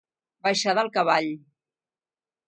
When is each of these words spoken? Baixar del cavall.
Baixar 0.45 0.73
del 0.79 0.89
cavall. 0.95 1.29